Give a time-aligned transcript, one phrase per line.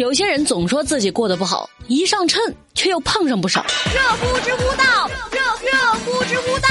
[0.00, 2.40] 有些人总说自己过得不好，一上秤
[2.74, 3.62] 却又胖上不少。
[3.94, 5.38] 热乎知乎道，热
[5.70, 6.68] 热乎知乎道。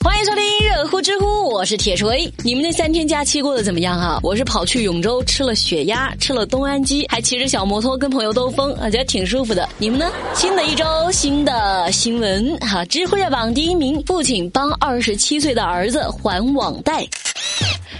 [0.00, 2.28] 欢迎收听热乎知乎，我是铁锤。
[2.42, 4.18] 你们那三天假期过得怎么样啊？
[4.20, 9.68] 我是跑去永州吃了血鸭，吃了东安鸡，还骑着小摩托跟朋友兜风，啊，觉得挺舒服的。
[9.78, 10.10] 你们呢？
[10.34, 12.84] 新的一周，新的新闻哈。
[12.86, 17.06] 知乎热榜第一名，父亲帮二十七岁的儿子还网贷。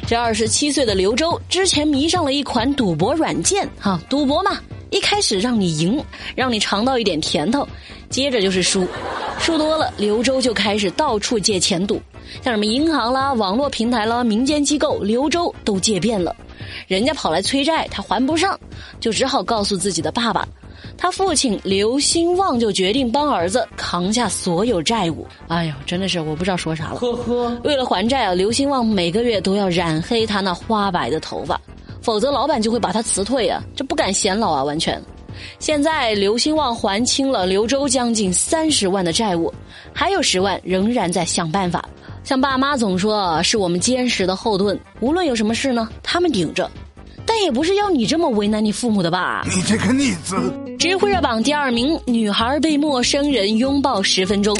[0.06, 4.60] 这二十七岁的刘周之前迷上了一款赌博软件，哈，赌博嘛，
[4.90, 6.02] 一开始让你赢，
[6.34, 7.66] 让你尝到一点甜头，
[8.10, 8.86] 接着就是输，
[9.38, 12.02] 输多了，刘周就开始到处借钱赌，
[12.42, 16.36] 像什么银行啦、网络平台啦、民间机构，刘周都借遍了，
[16.86, 18.58] 人家跑来催债，他还不上，
[19.00, 20.46] 就只好告诉自己的爸爸。
[20.96, 25.26] 他父亲刘兴旺就决定帮儿子扛下所有债务。
[25.48, 26.96] 哎呦，真的是我不知道说啥了。
[26.96, 31.60] 呵呵，为了还债啊，刘兴旺每个月都要染黑他那花白的头发，
[32.00, 35.00] 否则老板就会把他辞退啊，这不敢显老啊，完全。
[35.58, 39.52] 现在刘兴旺还清了刘州将近三十万的债务，
[39.92, 41.84] 还有十万仍然在想办法。
[42.22, 46.70] 像爸妈总说是我们坚实的后盾，无论有什么事呢，他们顶着。
[47.26, 49.44] 但也不是要你这么为难你父母的吧？
[49.46, 50.36] 你这个逆子！
[50.84, 54.54] 知乎热榜第二名，女孩被陌生人拥抱十分钟。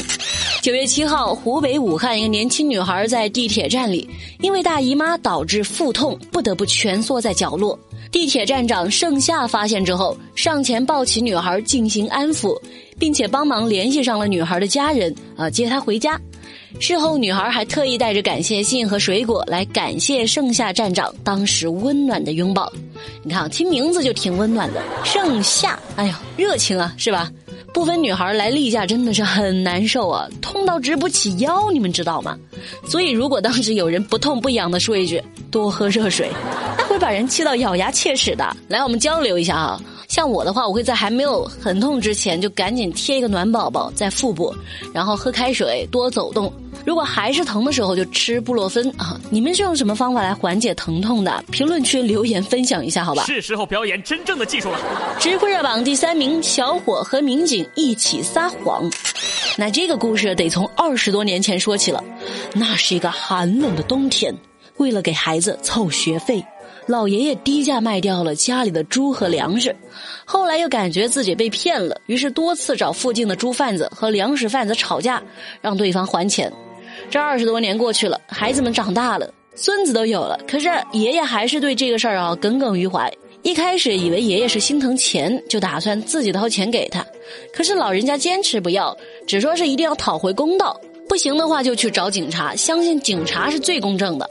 [0.63, 4.09] 九月七号，湖北武汉一个年轻女孩在地铁站里，
[4.39, 7.79] 因为大姨妈导致腹痛，不得不蜷缩在角落。
[8.11, 12.59] 地铁站长盛夏发现之后，上前抱起女孩进行安抚，
[12.97, 16.19] 并且帮忙联系上了女孩的家人，啊，接她回家。
[16.79, 22.73] 事后，女孩还特意带着感谢信和水果来感谢盛夏站长当时温暖的拥抱。
[23.23, 27.31] 你看，听名字就挺温暖的，盛夏，哎呦，热情啊，是吧？
[27.73, 32.37] 部分女孩来例假真的是很难受啊，痛到直不起腰，你们知道吗？
[32.87, 36.29] 所以，如果当时有人不痛不痒的说一句“多喝热水”，
[36.77, 38.55] 那会把人气到咬牙切齿的。
[38.69, 39.81] 来，我们交流一下啊。
[40.07, 44.55] 像我的话，我会在还没有很痛之前就赶紧贴一个暖宝宝在腹部，
[44.93, 46.51] 然后喝开水，多走动。
[46.85, 49.19] 如果还是疼的时候，就吃布洛芬啊！
[49.31, 51.43] 你们是用什么方法来缓解疼痛的？
[51.51, 53.23] 评论区留言分享一下，好吧？
[53.25, 54.79] 是时候表演真正的技术了。
[55.19, 58.89] 知乎热榜第三名，小伙和民警一起撒谎。
[59.57, 62.03] 那这个故事得从二十多年前说起了。
[62.53, 64.33] 那是一个寒冷的冬天，
[64.77, 66.45] 为了给孩子凑学费，
[66.85, 69.75] 老爷爷低价卖掉了家里的猪和粮食。
[70.23, 75.23] 后来又感觉自己被骗了，于是多次找附近的猪贩子和粮食贩子吵架，
[75.61, 76.51] 让对方还钱。
[77.09, 83.11] 这二十多年过去了，孩子们长大了，孙子都有了，可是爷爷还是对这个事儿啊耿耿于怀。
[83.41, 87.05] 一开始以为爷爷是心疼钱，就打算自己掏钱给他，
[87.53, 88.95] 可是老人家坚持不要，
[89.27, 94.29] 只说是一定要讨回公道，不行的话就去找警察，相信警察是最公正的。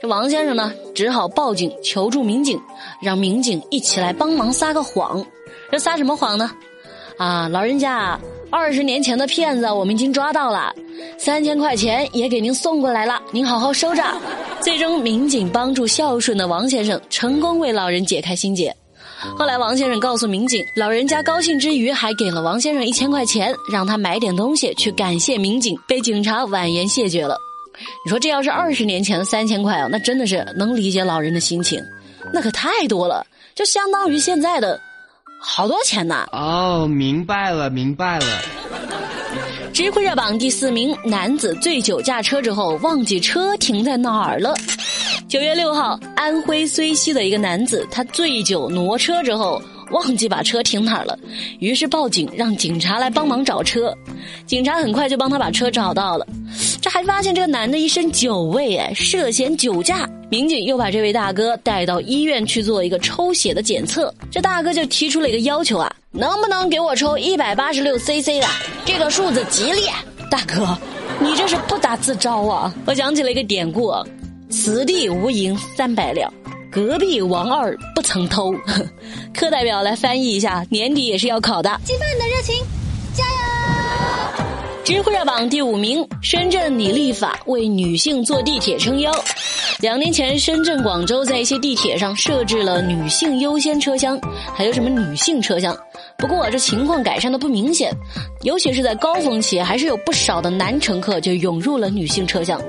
[0.00, 2.58] 这王先生呢，只好报警求助民警，
[3.02, 5.24] 让民警一起来帮忙撒个谎。
[5.70, 6.50] 这撒什么谎呢？
[7.18, 8.18] 啊，老人家。
[8.50, 10.74] 二十年前的骗子，我们已经抓到了，
[11.18, 14.02] 三千块钱也给您送过来了，您好好收着。
[14.60, 18.74] 最终，民警帮助孝顺的王先生成功为老人解开心结。
[19.38, 27.36] 后来，王先生告诉民警，老人家高兴之余还给了王先生一千块钱，让他买点东西去感谢民警，被警察婉言谢绝了。
[28.04, 31.80] 你说这要是二十年前的三千块啊，那真的是能理解老人的心情，
[32.32, 33.24] 那可太多了，
[33.54, 34.80] 就相当于现在的。
[35.44, 36.24] 好多钱呢！
[36.30, 38.26] 哦，明白了，明白了。
[39.72, 44.54] 知乎热榜第四名，男子醉酒驾车之后忘记车停在哪儿了。
[45.28, 49.60] 九月六号，安徽睢溪的一个男子，他醉酒挪车之后。
[49.90, 51.18] 忘记把车停哪儿了，
[51.58, 53.94] 于是报警让警察来帮忙找车。
[54.46, 56.26] 警察很快就帮他把车找到了，
[56.80, 60.08] 这还发现这个男的一身酒味，哎，涉嫌酒驾。
[60.30, 64.10] 民警又把这位大哥带到医院去做一个抽血的检测。
[64.30, 68.46] 这大哥就提出了一个要求啊，能不能给我抽一百八十六 cc 的？
[68.84, 69.86] 这个数字吉利。
[70.30, 70.76] 大哥，
[71.18, 72.72] 你这是不打自招啊！
[72.84, 73.90] 我想起了一个典故，
[74.50, 76.30] 此地无银三百两。
[76.70, 78.52] 隔壁王二不曾偷，
[79.34, 81.80] 课代表来翻译一下，年底也是要考的。
[81.82, 82.56] 激发你的热情，
[83.14, 84.44] 加油！
[84.84, 89.10] 知乎热榜第五名，深圳拟立法为女性坐地铁撑腰。
[89.82, 94.16] 两年前，深圳、广州在一些地铁上设置了女性优先车厢，
[94.54, 95.76] 还有什么女性车厢？
[96.16, 97.92] 不过这情况改善的不明显，
[98.42, 102.62] 尤其是在高峰期，还是有不少的男乘客就涌入了女性车厢。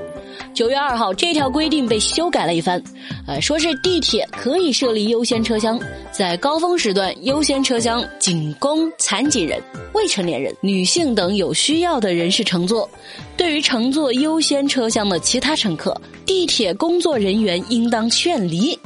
[0.52, 2.82] 九月二号，这条规定被修改了一番，
[3.26, 5.78] 呃，说是地铁可以设立优先车厢，
[6.12, 9.60] 在高峰时段，优先车厢仅供残疾人、
[9.94, 12.88] 未成年人、女性等有需要的人士乘坐。
[13.36, 18.78] 对于乘坐优先车厢的其他乘客，地铁工作人员应当劝离。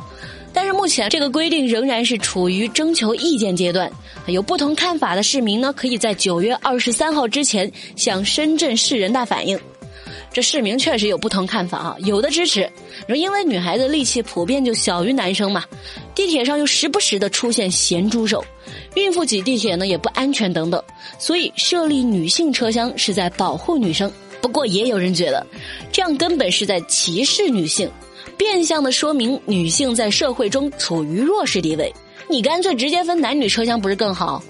[0.55, 3.93] 但是目前这个规定仍然是处于征求意见阶段，
[4.27, 9.59] 有不同看法的市民呢，可以在九月二十三号之前向深圳市人大反映。
[10.33, 12.71] 这市民确实有不同看法啊，有的支持，
[13.09, 15.65] 因为女孩子力气普遍就小于男生嘛，
[16.15, 18.45] 地铁上又时不时的出现咸猪手，
[18.95, 20.83] 孕妇挤地铁呢也不安全等等，
[21.19, 24.11] 所以设立女性车厢是在保护女生。
[24.41, 25.45] 不过也有人觉得，
[25.91, 27.91] 这样根本是在歧视女性，
[28.37, 31.93] 变相的说明女性在社会中处于弱势地位。
[32.29, 34.43] 你干脆直接分男女车厢不是更好？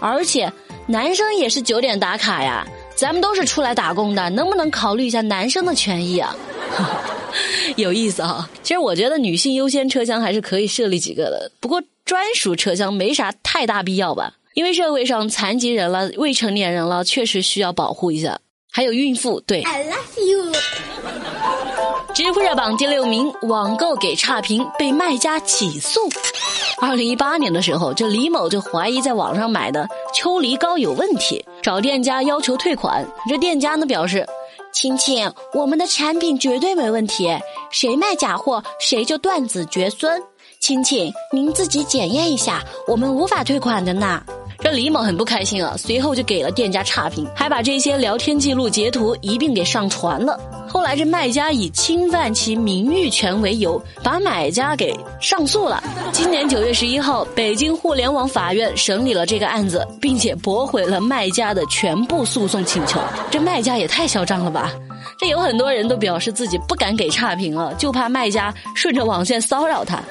[0.00, 0.50] 而且
[0.86, 2.66] 男生也是九点打卡呀。
[2.96, 6.34] 咱们都是出来打工的，能不能考虑一下男生的权益啊？
[7.76, 8.48] 有意思啊。
[8.62, 14.34] 其实我觉得女性优先车厢还是可以设立几个的，不过专属车厢没啥太大必要吧？
[14.54, 18.38] 因为社会上残疾人了、未成年人了，确实需要保护一下，
[18.70, 19.40] 还有孕妇。
[19.40, 20.52] 对，I love you。
[22.14, 25.98] 知乎热榜第六名，网购给差评被卖家起诉。
[26.80, 33.02] 二零一八年的时候，这李某就怀疑在网上买的秋梨膏有问题，找店家要求退款。
[33.26, 34.26] 这店家呢表示
[34.70, 37.26] ：“亲亲，我们的产品绝对没问题，
[37.70, 40.22] 谁卖假货谁就断子绝孙。
[40.60, 44.22] 亲亲，您自己检验一下，我们无法退款的呢。”
[44.60, 50.38] 这李某很不开心啊，随后就给了店家差评，还把这些聊天记录截图一并给上传了。
[50.74, 55.80] 后来这卖家以侵犯其名誉权为由，把买家给上诉了。
[56.10, 62.98] 今年九月十一号，北京互联网法院审理了这个案子，并且驳回了卖家的全部诉讼请求。
[63.30, 64.72] 这卖家也太嚣张了吧！
[65.16, 70.02] 这有很多人都表示自己不敢给差评了，就怕卖家顺着网线骚扰他。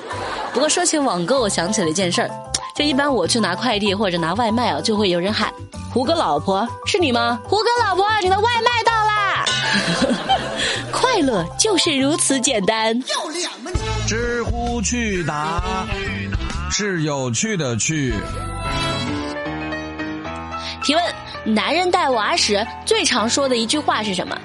[0.53, 2.31] 不过说起网购，我想起了一件事儿。
[2.73, 5.53] 就一般我去拿快递或者拿外卖啊，就会有人喊
[5.93, 7.39] ：“胡歌老婆是你吗？
[7.43, 8.49] 胡歌老婆，你的外！”
[11.57, 12.97] 就是如此简单。
[13.07, 13.79] 要脸吗你？
[14.07, 15.87] 知乎去答
[16.71, 18.13] 是有趣的去。
[20.83, 21.03] 提问：
[21.45, 24.37] 男人带娃时最常说的一句话是什么？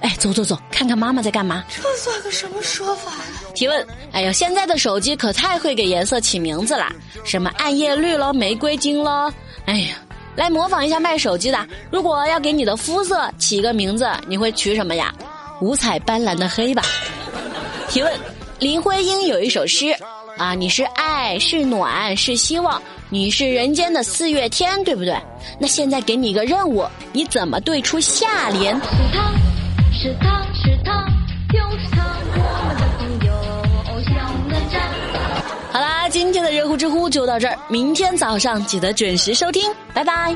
[0.00, 1.64] 哎，走走走，看看妈妈在干嘛。
[1.70, 3.18] 这算个什么说法呀？
[3.54, 6.92] 提问：哎呀，现在的手机可太会给颜色起名字啦，
[7.24, 9.32] 什么暗夜绿了、玫瑰金了。
[9.66, 9.94] 哎呀，
[10.34, 11.66] 来模仿一下卖手机的。
[11.90, 15.13] 如果要给你的肤色起一个名字，你会取什么呀？
[15.60, 16.82] 五彩斑斓的黑吧。
[17.88, 18.12] 提问：
[18.58, 19.94] 林徽因有一首诗
[20.36, 25.16] 啊，你是爱，是暖，是希望，你是人间的四月天，对不对？
[25.58, 28.74] 那现在给你一个任务，你怎么对出下联？
[29.92, 31.06] 是他是他，
[31.52, 33.32] 就是他，我们的朋友，
[33.92, 34.80] 偶像的家。
[35.72, 40.34] 好啦，今天的热乎知乎就到这儿，明天早上记得准时收听，拜拜。